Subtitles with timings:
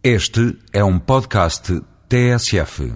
[0.00, 2.92] Este é um podcast TSF.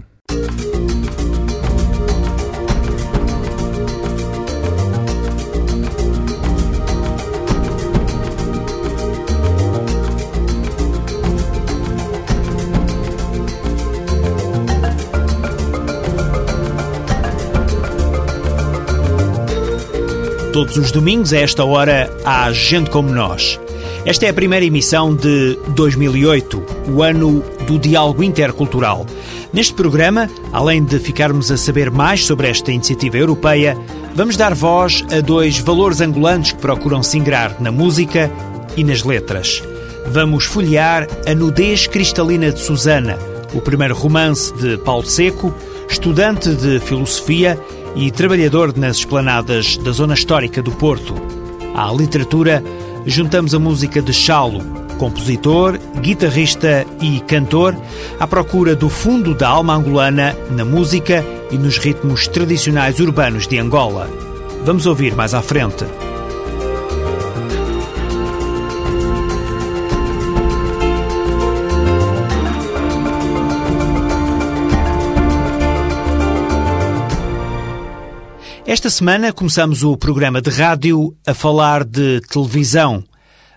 [20.53, 23.59] Todos os domingos, a esta hora, há Gente Como Nós.
[24.05, 29.07] Esta é a primeira emissão de 2008, o ano do diálogo intercultural.
[29.53, 33.79] Neste programa, além de ficarmos a saber mais sobre esta iniciativa europeia,
[34.13, 38.29] vamos dar voz a dois valores angolanos que procuram se ingrar na música
[38.77, 39.63] e nas letras.
[40.09, 43.17] Vamos folhear A Nudez Cristalina de Susana,
[43.55, 45.55] o primeiro romance de Paulo Seco,
[45.89, 47.57] estudante de filosofia
[47.95, 51.15] e trabalhador nas esplanadas da zona histórica do Porto.
[51.75, 52.65] À literatura,
[53.07, 54.61] juntamos a música de Chalo,
[54.99, 57.77] compositor, guitarrista e cantor,
[58.21, 63.59] à procura do fundo da alma angolana na música e nos ritmos tradicionais urbanos de
[63.59, 64.09] Angola.
[64.65, 65.85] Vamos ouvir mais à frente.
[78.73, 83.05] Esta semana começamos o programa de rádio a falar de televisão.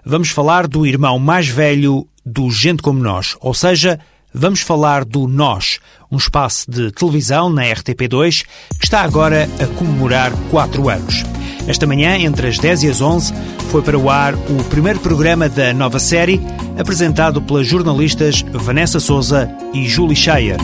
[0.06, 3.98] Vamos falar do irmão mais velho do Gente Como Nós, ou seja,
[4.34, 5.80] vamos falar do Nós,
[6.12, 8.44] um espaço de televisão na RTP2
[8.78, 11.24] que está agora a comemorar 4 anos.
[11.66, 13.34] Esta manhã, entre as 10 e as 11,
[13.72, 16.42] foi para o ar o primeiro programa da nova série,
[16.78, 20.58] apresentado pelas jornalistas Vanessa Souza e Julie Scheyer.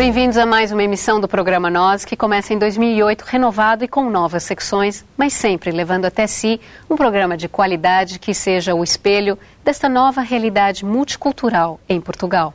[0.00, 4.08] Bem-vindos a mais uma emissão do programa Nós, que começa em 2008, renovado e com
[4.08, 9.38] novas secções, mas sempre levando até si um programa de qualidade que seja o espelho
[9.62, 12.54] desta nova realidade multicultural em Portugal.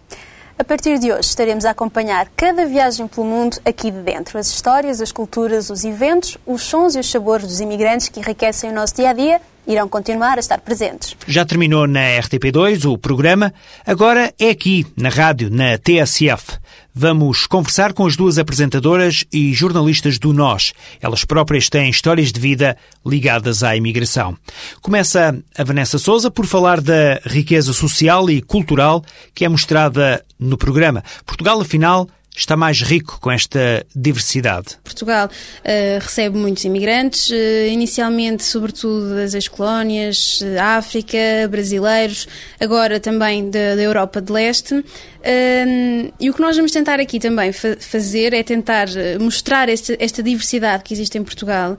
[0.57, 4.39] A partir de hoje estaremos a acompanhar cada viagem pelo mundo aqui de dentro.
[4.39, 8.71] As histórias, as culturas, os eventos, os sons e os sabores dos imigrantes que enriquecem
[8.71, 11.15] o nosso dia a dia irão continuar a estar presentes.
[11.27, 13.53] Já terminou na RTP2 o programa,
[13.85, 16.59] agora é aqui, na rádio, na TSF.
[16.93, 20.73] Vamos conversar com as duas apresentadoras e jornalistas do Nós.
[21.01, 24.37] Elas próprias têm histórias de vida ligadas à imigração.
[24.81, 29.03] Começa a Vanessa Souza por falar da riqueza social e cultural
[29.33, 31.03] que é mostrada no programa.
[31.25, 34.77] Portugal, afinal, está mais rico com esta diversidade?
[34.83, 41.17] Portugal uh, recebe muitos imigrantes, uh, inicialmente, sobretudo das ex-colónias, uh, África,
[41.49, 42.27] brasileiros,
[42.59, 44.83] agora também da, da Europa de Leste.
[46.19, 48.87] e o que nós vamos tentar aqui também fa fazer é tentar
[49.19, 51.77] mostrar esta, esta diversidade que existe em Portugal.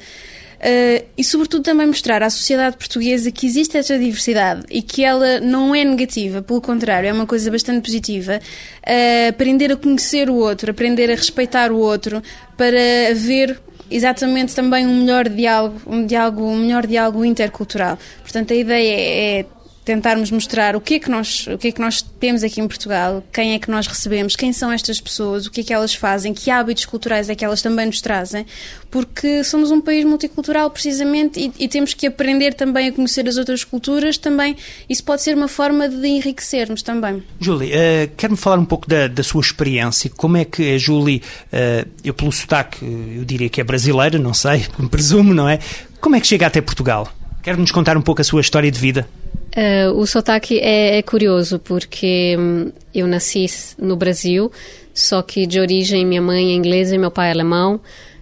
[0.57, 5.41] Uh, e, sobretudo, também mostrar à sociedade portuguesa que existe esta diversidade e que ela
[5.41, 8.41] não é negativa, pelo contrário, é uma coisa bastante positiva.
[8.87, 12.23] Uh, aprender a conhecer o outro, aprender a respeitar o outro,
[12.57, 17.99] para haver exatamente também um melhor diálogo, um diálogo, um melhor diálogo intercultural.
[18.23, 19.47] Portanto, a ideia é
[19.87, 22.67] tentarmos mostrar o que é que nós o que é que nós temos aqui em
[22.67, 25.95] Portugal, quem é que nós recebemos, quem são estas pessoas, o que é que elas
[25.95, 28.45] fazem, que hábitos culturais é que elas também nos trazem,
[28.91, 33.37] porque somos um país multicultural precisamente e, e temos que aprender também a conhecer as
[33.37, 34.57] outras culturas também.
[34.91, 37.23] Isso pode ser uma forma de enriquecermos também.
[37.39, 40.11] Julie, uh, quer-me falar um pouco da, da, sua experiência?
[40.17, 41.23] Como é que a Julie,
[41.53, 45.61] uh, eu pelo sotaque, eu diria que é brasileira, não sei, presumo, não é?
[46.01, 47.09] Como é que chega até Portugal?
[47.41, 49.09] Quer-nos contar um pouco a sua história de vida?
[49.57, 53.47] Uh, o sotaque é, é, curioso porque hum, eu nasci
[53.79, 54.53] no Brasil,
[54.93, 57.81] só que de origem minha mãe é inglesa e meu pai é alemão.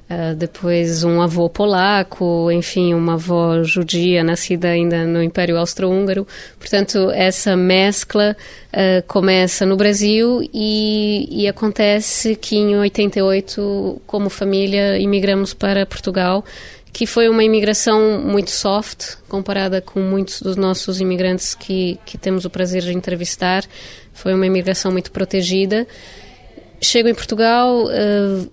[0.08, 6.24] Uh, depois um avô polaco, enfim, uma avó judia nascida ainda no Império Austro-Húngaro.
[6.56, 8.36] Portanto, essa mescla
[8.72, 16.44] uh, começa no Brasil e, e, acontece que em 88, como família, imigramos para Portugal
[16.94, 22.44] que foi uma imigração muito soft comparada com muitos dos nossos imigrantes que, que temos
[22.44, 23.64] o prazer de entrevistar.
[24.12, 25.88] Foi uma imigração muito protegida.
[26.80, 28.50] Chego em Portugal, uh,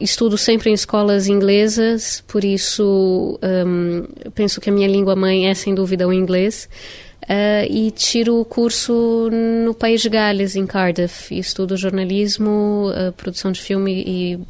[0.00, 5.54] estudo sempre em escolas inglesas, por isso um, penso que a minha língua mãe é
[5.54, 6.68] sem dúvida o inglês.
[7.22, 9.28] Uh, e tiro o curso
[9.64, 14.40] no País de Gales, em Cardiff, e estudo jornalismo, uh, produção de filme e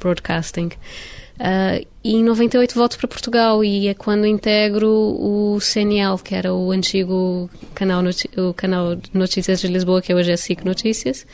[0.00, 0.70] broadcasting.
[1.34, 6.54] Uh, e em 98 volto para Portugal e é quando integro o CNL, que era
[6.54, 8.02] o antigo canal,
[8.36, 11.26] o canal notícias de Lisboa, que hoje é SIC Notícias.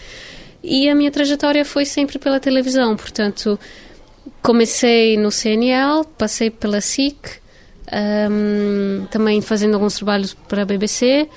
[0.63, 3.59] E a minha trajetória foi sempre pela televisão, portanto,
[4.43, 7.41] comecei no CNL, passei pela SIC,
[8.31, 11.29] um, também fazendo alguns trabalhos para a BBC,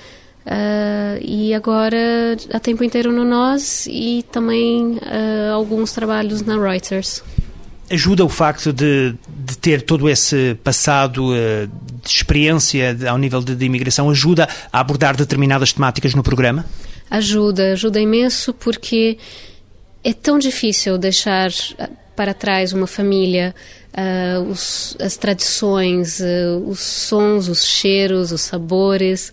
[0.44, 7.24] Uh, e agora a tempo inteiro no Nós e também uh, alguns trabalhos na Reuters.
[7.90, 11.66] Ajuda o facto de, de ter todo esse passado uh,
[12.02, 16.64] de experiência ao nível de, de imigração, ajuda a abordar determinadas temáticas no programa?
[17.10, 19.18] Ajuda, ajuda imenso porque
[20.02, 21.50] é tão difícil deixar
[22.16, 23.54] para trás uma família,
[23.92, 29.32] uh, os, as tradições, uh, os sons, os cheiros, os sabores,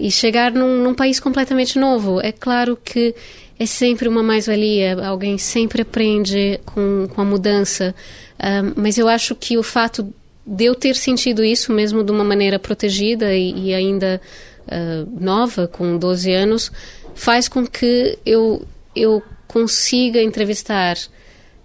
[0.00, 2.20] e chegar num, num, país completamente novo.
[2.20, 3.16] É claro que
[3.58, 7.94] é sempre uma mais-valia, alguém sempre aprende com, com a mudança,
[8.76, 10.12] mas eu acho que o fato
[10.46, 14.20] de eu ter sentido isso, mesmo de uma maneira protegida e, e ainda
[15.18, 16.72] nova, com 12 anos,
[17.14, 20.96] faz com que eu, eu consiga entrevistar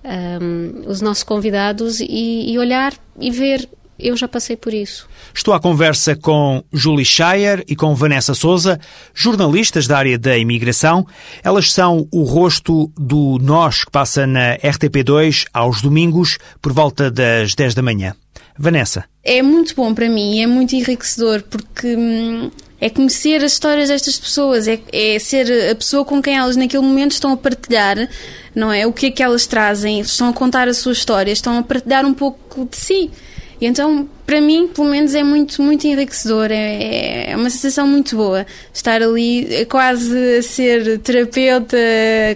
[0.03, 3.67] um, os nossos convidados e, e olhar e ver
[4.01, 5.07] eu já passei por isso.
[5.33, 8.79] Estou à conversa com Julie Shire e com Vanessa Souza,
[9.13, 11.05] jornalistas da área da imigração.
[11.43, 17.55] Elas são o rosto do Nós que passa na RTP2 aos domingos por volta das
[17.55, 18.15] 10 da manhã.
[18.57, 19.05] Vanessa.
[19.23, 24.19] É muito bom para mim, é muito enriquecedor porque hum, é conhecer as histórias destas
[24.19, 28.09] pessoas, é, é ser a pessoa com quem elas naquele momento estão a partilhar,
[28.55, 28.87] não é?
[28.87, 32.03] O que é que elas trazem, estão a contar a sua história, estão a partilhar
[32.05, 33.11] um pouco de si.
[33.61, 36.47] E então, para mim, pelo menos, é muito, muito enriquecedor.
[36.49, 38.43] É, é uma sensação muito boa
[38.73, 41.77] estar ali, é quase a ser terapeuta,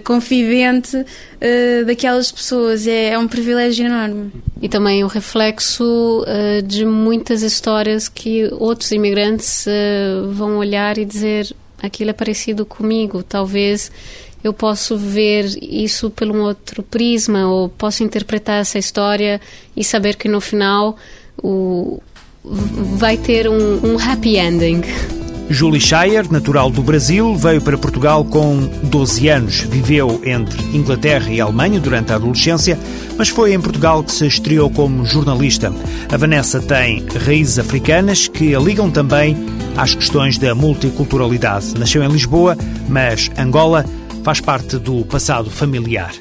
[0.04, 2.86] confidente uh, daquelas pessoas.
[2.86, 4.30] É, é, um privilégio enorme.
[4.62, 11.04] E também o reflexo uh, de muitas histórias que outros imigrantes uh, vão olhar e
[11.04, 11.52] dizer:
[11.82, 13.24] aquilo é parecido comigo.
[13.24, 13.90] Talvez
[14.46, 19.40] eu posso ver isso por um outro prisma ou posso interpretar essa história
[19.76, 20.96] e saber que no final
[21.42, 22.00] o,
[22.44, 24.82] vai ter um, um happy ending.
[25.48, 29.60] Julie Shire, natural do Brasil, veio para Portugal com 12 anos.
[29.60, 32.78] Viveu entre Inglaterra e Alemanha durante a adolescência,
[33.16, 35.72] mas foi em Portugal que se estreou como jornalista.
[36.12, 39.36] A Vanessa tem raízes africanas que a ligam também
[39.76, 41.78] às questões da multiculturalidade.
[41.78, 42.56] Nasceu em Lisboa,
[42.88, 43.84] mas Angola
[44.26, 46.12] faz parte do passado familiar.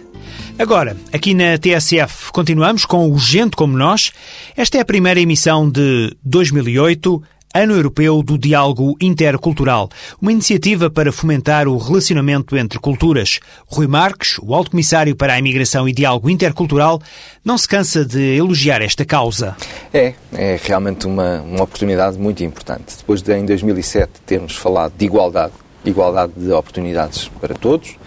[0.60, 4.12] Agora, aqui na TSF, continuamos com o Gente Como Nós.
[4.56, 9.90] Esta é a primeira emissão de 2008, Ano Europeu do Diálogo Intercultural,
[10.22, 13.40] uma iniciativa para fomentar o relacionamento entre culturas.
[13.66, 17.02] Rui Marques, o Alto Comissário para a Imigração e Diálogo Intercultural,
[17.44, 19.58] não se cansa de elogiar esta causa.
[19.92, 22.98] É, é realmente uma, uma oportunidade muito importante.
[23.00, 27.98] Depois de, em 2007, termos falado de igualdade igualdade de oportunidades para todos,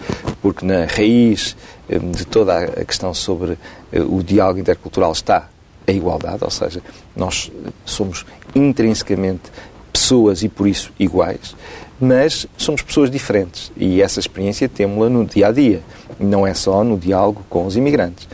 [0.41, 1.55] porque na raiz
[1.87, 3.57] eh, de toda a questão sobre
[3.91, 5.49] eh, o diálogo intercultural está
[5.87, 6.81] a igualdade, ou seja,
[7.15, 7.51] nós
[7.85, 9.51] somos intrinsecamente
[9.91, 11.55] pessoas e por isso iguais,
[11.99, 15.81] mas somos pessoas diferentes e essa experiência temos-la no dia a dia,
[16.19, 18.27] não é só no diálogo com os imigrantes.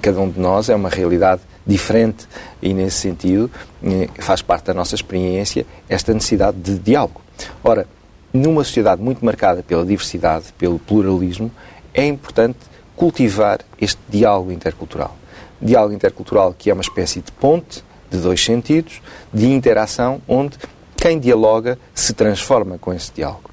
[0.00, 2.26] Cada um de nós é uma realidade diferente
[2.62, 3.50] e, nesse sentido,
[3.84, 7.20] eh, faz parte da nossa experiência esta necessidade de diálogo.
[7.62, 7.86] Ora,
[8.32, 11.50] numa sociedade muito marcada pela diversidade, pelo pluralismo,
[11.92, 12.58] é importante
[12.96, 15.16] cultivar este diálogo intercultural.
[15.60, 19.00] Diálogo intercultural que é uma espécie de ponte de dois sentidos,
[19.32, 20.58] de interação, onde
[20.96, 23.50] quem dialoga se transforma com esse diálogo.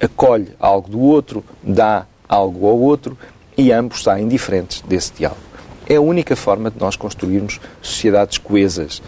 [0.00, 3.18] Acolhe algo do outro, dá algo ao outro
[3.56, 5.40] e ambos saem diferentes desse diálogo.
[5.88, 9.02] É a única forma de nós construirmos sociedades coesas,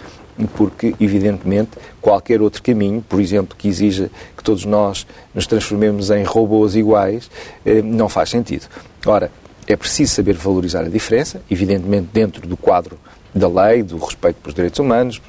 [0.47, 6.23] porque, evidentemente, qualquer outro caminho, por exemplo, que exija que todos nós nos transformemos em
[6.23, 7.30] robôs iguais,
[7.64, 8.66] eh, não faz sentido.
[9.04, 9.30] Ora,
[9.66, 12.99] é preciso saber valorizar a diferença, evidentemente dentro do quadro
[13.35, 15.21] da lei, do respeito pelos direitos humanos,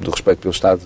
[0.00, 0.80] do respeito pelo Estado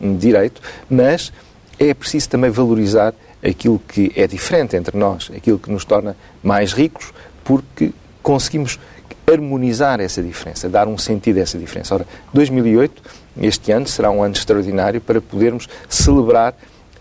[0.00, 1.32] de Direito, mas
[1.78, 6.72] é preciso também valorizar aquilo que é diferente entre nós, aquilo que nos torna mais
[6.74, 8.78] ricos, porque conseguimos
[9.30, 11.94] harmonizar essa diferença, dar um sentido a essa diferença.
[11.94, 13.02] Ora, 2008,
[13.40, 16.54] este ano, será um ano extraordinário para podermos celebrar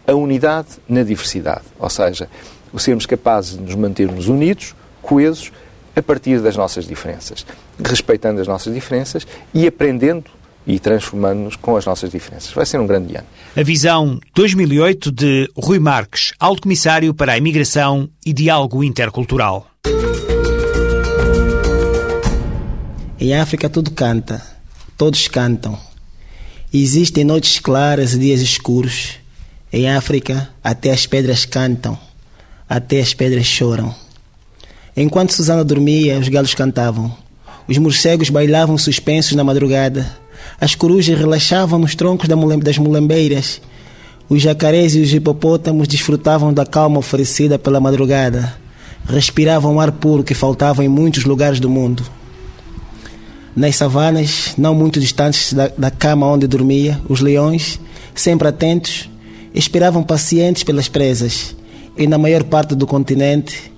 [0.07, 2.29] a unidade na diversidade, ou seja,
[2.77, 5.51] sermos capazes de nos mantermos unidos, coesos,
[5.95, 7.45] a partir das nossas diferenças,
[7.83, 10.25] respeitando as nossas diferenças e aprendendo
[10.65, 12.51] e transformando-nos com as nossas diferenças.
[12.53, 13.25] Vai ser um grande ano.
[13.55, 19.65] A visão 2008 de Rui Marques, Alto Comissário para a Imigração e Diálogo Intercultural.
[23.21, 24.41] Em África tudo canta,
[24.97, 25.77] todos cantam.
[26.73, 29.15] Existem noites claras e dias escuros.
[29.73, 31.99] Em África até as pedras cantam,
[32.69, 33.93] até as pedras choram.
[34.95, 37.13] Enquanto Susana dormia, os galos cantavam.
[37.67, 40.17] Os morcegos bailavam suspensos na madrugada.
[40.57, 42.29] As corujas relaxavam nos troncos
[42.63, 43.61] das mulambeiras.
[44.29, 48.55] Os jacarés e os hipopótamos desfrutavam da calma oferecida pela madrugada.
[49.05, 52.18] Respiravam ar puro que faltava em muitos lugares do mundo.
[53.55, 57.79] Nas savanas, não muito distantes da, da cama onde dormia, os leões,
[58.13, 59.09] sempre atentos,
[59.53, 61.55] esperavam pacientes pelas presas.
[61.97, 63.71] E na maior parte do continente,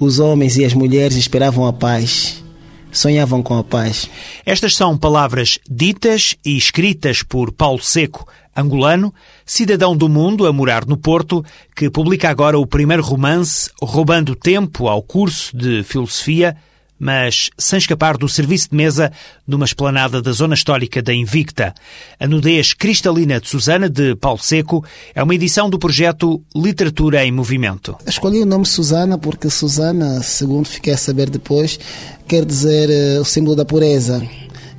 [0.00, 2.42] os homens e as mulheres esperavam a paz
[2.90, 4.08] sonhavam com a paz.
[4.44, 10.84] Estas são palavras ditas e escritas por Paulo Seco, angolano, cidadão do mundo a morar
[10.86, 11.44] no Porto,
[11.76, 16.56] que publica agora o primeiro romance Roubando Tempo ao curso de filosofia
[16.98, 19.12] mas sem escapar do serviço de mesa
[19.46, 21.74] numa esplanada da zona histórica da Invicta.
[22.18, 27.30] A nudez cristalina de Susana, de Paulo Seco, é uma edição do projeto Literatura em
[27.30, 27.96] Movimento.
[28.06, 31.78] Escolhi o nome Susana porque Susana, segundo fiquei a saber depois,
[32.26, 34.20] quer dizer uh, o símbolo da pureza,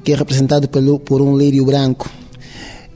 [0.04, 2.10] que é representado pelo, por um lírio branco.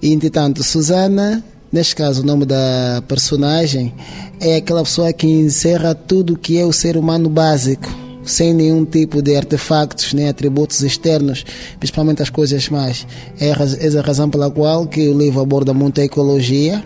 [0.02, 3.92] E, entretanto, Susana neste caso o nome da personagem,
[4.40, 9.22] é aquela pessoa que encerra tudo que é o ser humano básico sem nenhum tipo
[9.22, 11.46] de artefactos nem atributos externos,
[11.80, 13.06] principalmente as coisas mais.
[13.40, 16.84] É essa a razão pela qual que o livro aborda muito a ecologia,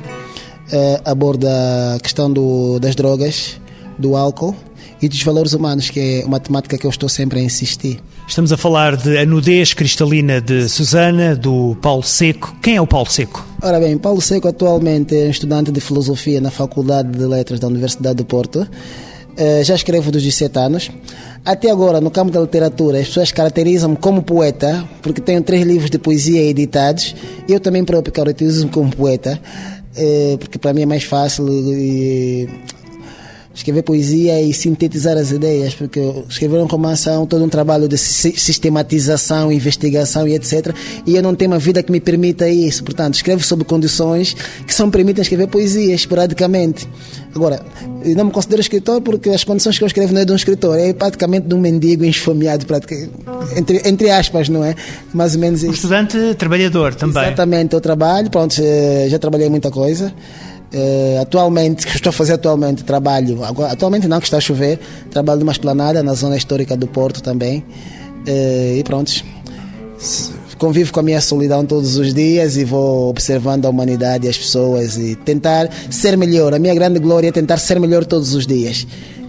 [0.72, 1.50] eh, aborda
[1.96, 3.60] a questão do, das drogas,
[3.98, 4.56] do álcool
[5.02, 8.02] e dos valores humanos, que é uma temática que eu estou sempre a insistir.
[8.28, 12.54] Estamos a falar de A Nudez Cristalina de Susana, do Paulo Seco.
[12.62, 13.46] Quem é o Paulo Seco?
[13.62, 18.18] Ora bem, Paulo Seco atualmente é estudante de Filosofia na Faculdade de Letras da Universidade
[18.18, 18.68] do Porto.
[19.38, 20.92] Uh, já escrevo dos 17 anos.
[21.46, 25.92] Até agora, no campo da literatura, as pessoas caracterizam-me como poeta, porque tenho três livros
[25.92, 27.16] de poesia editados.
[27.48, 29.40] Eu também próprio caracterizo-me como poeta,
[29.96, 31.46] uh, porque para mim é mais fácil
[33.58, 36.00] escrever poesia e sintetizar as ideias, porque
[36.30, 40.76] escrever um romance é todo um trabalho de sistematização, investigação e etc.
[41.06, 42.84] E eu não tenho uma vida que me permita isso.
[42.84, 44.36] Portanto, escrevo sob condições
[44.66, 46.88] que só me permitem escrever poesia esporadicamente.
[47.36, 47.66] Agora,
[48.16, 50.78] não me considero escritor porque as condições que eu escrevo não é de um escritor,
[50.78, 52.66] é praticamente de um mendigo esfomeado,
[53.56, 54.76] entre, entre aspas, não é?
[55.14, 55.72] Mais ou menos isso.
[55.72, 57.24] Um estudante trabalhador também.
[57.24, 58.56] Exatamente, eu trabalho, pronto,
[59.08, 60.14] já trabalhei muita coisa.
[60.74, 64.80] Uh, atualmente, que estou a fazer atualmente, trabalho, agora, atualmente não que está a chover,
[65.10, 67.60] trabalho numa esplanada na zona histórica do Porto também.
[68.28, 69.12] Uh, e pronto,
[70.58, 74.38] convivo com a minha solidão todos os dias e vou observando a humanidade e as
[74.38, 76.54] pessoas e tentar ser melhor.
[76.54, 78.86] A minha grande glória é tentar ser melhor todos os dias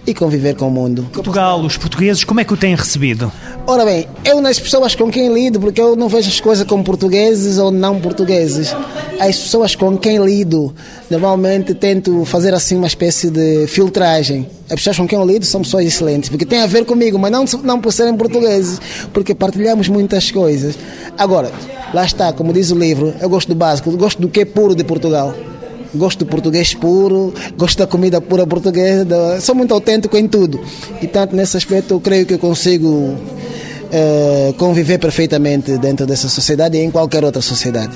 [0.09, 1.07] e conviver com o mundo.
[1.13, 3.31] Portugal, os portugueses, como é que o têm recebido?
[3.67, 6.83] Ora bem, eu nas pessoas com quem lido, porque eu não vejo as coisas como
[6.83, 8.75] portugueses ou não portugueses.
[9.19, 10.73] As pessoas com quem lido,
[11.09, 14.47] normalmente tento fazer assim uma espécie de filtragem.
[14.69, 17.31] As pessoas com quem eu lido são pessoas excelentes, porque tem a ver comigo, mas
[17.31, 18.79] não, não por serem portugueses,
[19.13, 20.75] porque partilhamos muitas coisas.
[21.17, 21.51] Agora,
[21.93, 24.73] lá está, como diz o livro, eu gosto do básico, gosto do que é puro
[24.73, 25.35] de Portugal
[25.93, 30.59] gosto do português puro, gosto da comida pura portuguesa, sou muito autêntico em tudo.
[31.01, 33.15] E tanto nesse aspecto eu creio que eu consigo
[33.91, 37.93] é, conviver perfeitamente dentro dessa sociedade e em qualquer outra sociedade.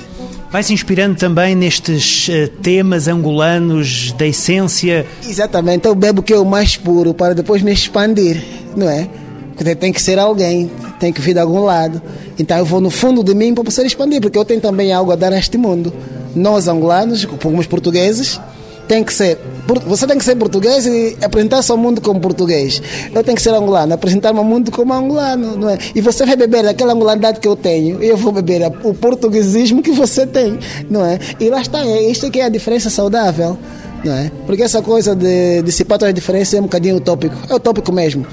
[0.50, 5.04] Vai se inspirando também nestes uh, temas angolanos da essência.
[5.28, 8.40] Exatamente, eu bebo o que é o mais puro para depois me expandir,
[8.76, 9.08] não é?
[9.56, 10.70] Porque tem que ser alguém,
[11.00, 12.00] tem que vir de algum lado.
[12.38, 15.10] Então eu vou no fundo de mim para poder expandir, porque eu tenho também algo
[15.10, 15.92] a dar a este mundo
[16.34, 18.40] nós angolanos, como os portugueses,
[18.86, 19.38] tem que ser,
[19.86, 22.82] você tem que ser português e apresentar-se ao mundo como português.
[23.14, 25.78] Eu tenho que ser angolano, apresentar-me ao mundo como angolano, não é?
[25.94, 29.82] E você vai beber aquela angolanidade que eu tenho, e eu vou beber o portuguesismo
[29.82, 30.58] que você tem,
[30.90, 31.18] não é?
[31.40, 33.56] E lá está, é isto que é a diferença saudável,
[34.04, 34.30] não é?
[34.46, 38.26] Porque essa coisa de dissipar todas as diferenças é um bocadinho utópico, é utópico mesmo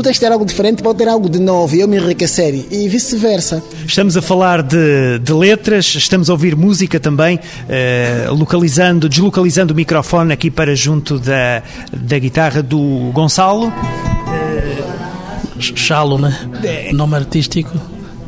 [0.00, 2.54] tu tens de ter algo diferente para ter algo de novo e eu me enriquecer
[2.70, 3.62] e vice-versa.
[3.86, 9.76] Estamos a falar de, de, letras, estamos a ouvir música também, uh, localizando, deslocalizando o
[9.76, 13.68] microfone aqui para junto da, da guitarra do Gonçalo.
[13.68, 16.34] Uh, Chalo, né?
[16.64, 16.92] É.
[16.92, 17.78] Nome artístico.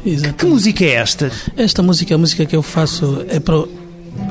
[0.04, 0.36] Exatamente.
[0.36, 1.32] Que música é esta?
[1.56, 3.66] Esta música, a música que eu faço é, pro,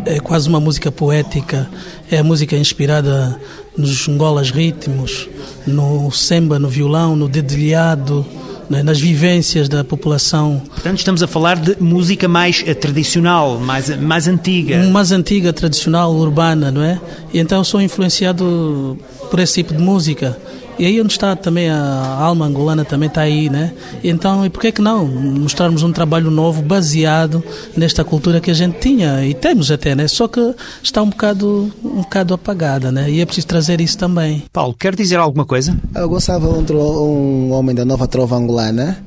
[0.05, 1.67] é quase uma música poética,
[2.11, 3.39] é a música inspirada
[3.77, 5.29] nos ngolas ritmos,
[5.65, 8.25] no samba, no violão, no dedilhado,
[8.69, 10.61] né, nas vivências da população.
[10.65, 14.77] Portanto, estamos a falar de música mais eh, tradicional, mais, mais antiga.
[14.89, 16.99] Mais antiga, tradicional, urbana, não é?
[17.33, 18.97] E então sou influenciado
[19.29, 20.37] por esse tipo de música.
[20.81, 23.71] E aí onde está também a alma angolana também está aí, né?
[24.03, 27.43] Então, e por que que não mostrarmos um trabalho novo baseado
[27.77, 30.07] nesta cultura que a gente tinha e temos até, né?
[30.07, 33.11] Só que está um bocado um bocado apagada, né?
[33.11, 34.41] E é preciso trazer isso também.
[34.51, 35.77] Paulo, quer dizer alguma coisa?
[35.93, 39.05] Eu gostava de um homem da nova trova angolana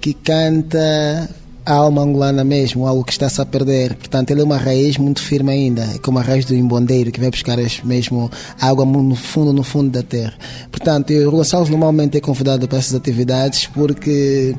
[0.00, 1.28] que canta
[1.64, 3.94] a alma angolana mesmo, algo que está-se a perder.
[3.94, 7.20] Portanto, ele é uma raiz muito firme ainda, é como a raiz do imbondeiro, que
[7.20, 10.34] vai buscar mesmo água no fundo, no fundo da terra.
[10.70, 14.54] Portanto, o Gonçalves normalmente é convidado para essas atividades porque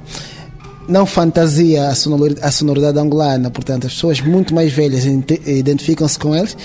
[0.87, 6.35] não fantasia a sonoridade, a sonoridade angolana, portanto, as pessoas muito mais velhas identificam-se com
[6.35, 6.55] eles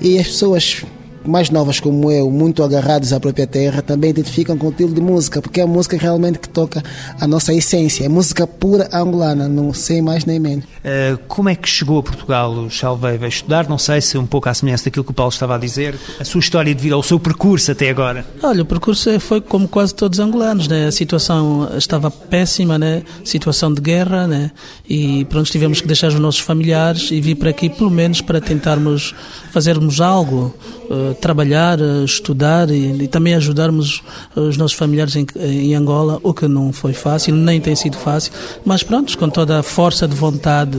[0.00, 0.84] e as pessoas
[1.24, 5.00] mais novas como eu, muito agarrados à própria terra, também identificam com o estilo de
[5.00, 6.82] música, porque é a música realmente que toca
[7.20, 10.64] a nossa essência, é música pura angolana, não sei mais nem menos.
[10.64, 13.18] Uh, como é que chegou a Portugal o Chalveio?
[13.18, 15.58] Vai estudar, não sei se um pouco à semelhança daquilo que o Paulo estava a
[15.58, 18.24] dizer, a sua história de vida, o seu percurso até agora?
[18.42, 20.86] Olha, o percurso foi como quase todos os angolanos, né?
[20.86, 23.02] a situação estava péssima, né?
[23.24, 24.50] situação de guerra, né?
[24.88, 28.40] e pronto, tivemos que deixar os nossos familiares e vir para aqui pelo menos para
[28.40, 29.14] tentarmos
[29.52, 30.54] fazermos algo,
[30.90, 34.02] uh, trabalhar, uh, estudar e, e, também ajudarmos
[34.34, 38.32] os nossos familiares em, em, Angola, o que não foi fácil, nem tem sido fácil,
[38.64, 40.78] mas pronto, com toda a força de vontade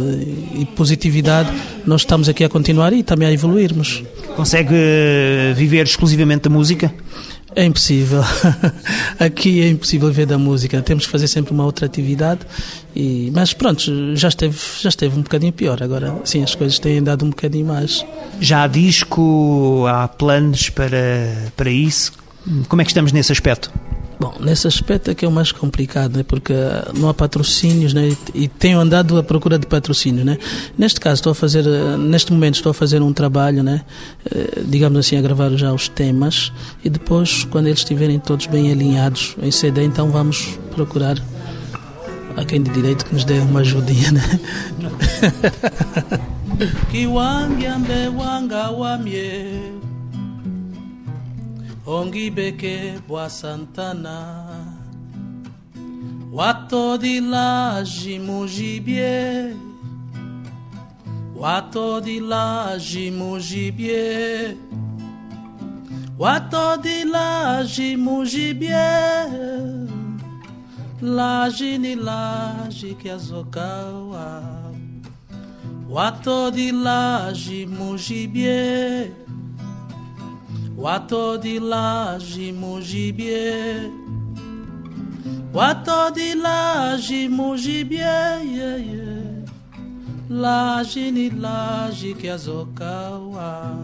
[0.56, 1.50] e positividade,
[1.86, 4.04] nós estamos aqui a continuar e também a evoluirmos.
[4.36, 6.94] Consegue eh, viver exclusivamente da música?
[7.56, 8.22] É impossível.
[9.20, 10.82] Aqui é impossível ver da música.
[10.82, 12.42] Temos que fazer sempre uma outra atividade.
[12.96, 13.82] E, mas pronto,
[14.16, 15.82] já esteve, já esteve um bocadinho pior.
[15.82, 18.06] Agora sim, as coisas têm dado um bocadinho mais.
[18.40, 22.14] Já há disco, há planos para, para isso?
[22.68, 23.72] Como é que estamos nesse aspecto?
[24.20, 26.24] Bom, nesse aspecto é que é o mais complicado, né?
[26.24, 26.54] porque
[26.94, 28.16] não há patrocínios né?
[28.34, 30.26] e tenho andado à procura de patrocínio.
[30.26, 30.38] Né?
[30.78, 31.64] Neste caso, estou a fazer,
[31.98, 33.82] neste momento, estou a fazer um trabalho, né?
[34.30, 36.52] Eh, digamos assim, a gravar já os temas
[36.84, 41.18] e depois, quando eles estiverem todos bem alinhados em CD, então vamos procurar
[42.36, 44.12] a quem de direito que nos dê uma ajudinha.
[44.12, 44.40] Né?
[51.90, 54.46] Ongibeke Bwa Santana.
[56.32, 59.56] Wato di laji mujibie
[61.36, 64.56] Wato di laji mujibie
[66.20, 68.86] Wato di laji mujibie
[71.02, 74.44] Laji ni laji kiazokawa
[75.90, 79.12] Wato di laji mujibie
[80.80, 83.92] Wato de laje mujibie
[85.54, 89.46] Wato de laje mujibie yeah, yeah.
[90.30, 93.76] Laje ni laje que azokawa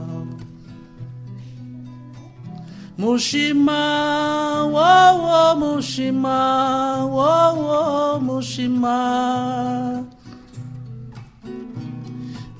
[2.98, 9.95] Mushima, wo wo Mushima, wo wo Mushima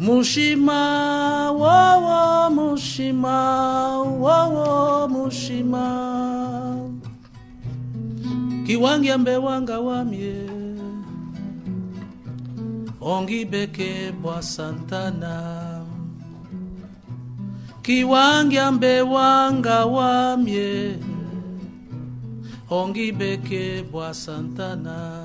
[0.06, 5.86] Mushima, wo wo Mushima, wo wo Mushima.
[8.66, 10.36] Kiwangiambe wanga wamye.
[13.02, 15.82] Ongi beke bwa Santana.
[17.82, 21.00] Kiwangiambe wanga wamye.
[22.70, 25.25] Ongi beke bwa Santana.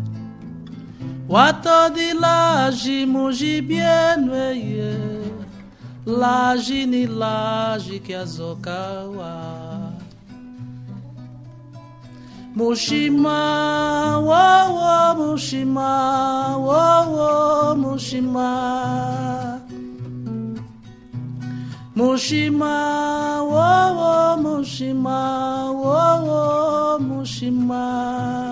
[1.31, 4.99] Wato de laje mujibienweye
[6.05, 9.61] Laje ni laje que azokawa
[12.53, 16.83] Mushima, wo wo Mushima, wo
[17.15, 18.51] wo Mushima
[21.95, 22.75] Mushima,
[23.41, 25.95] wo wo Mushima, wo
[26.27, 28.50] wo Mushima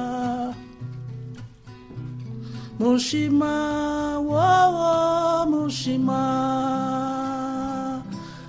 [2.80, 4.40] Mushima, wo
[4.72, 6.24] wo Mushima,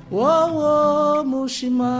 [0.09, 1.90] wo wo Mushima.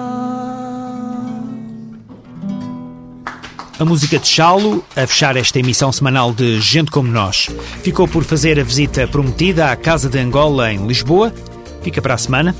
[3.81, 7.49] A música de Chalo, a fechar esta emissão semanal de Gente Como Nós,
[7.83, 11.35] ficou por fazer a visita prometida à Casa de Angola em Lisboa.
[11.83, 12.55] Fica para a semana.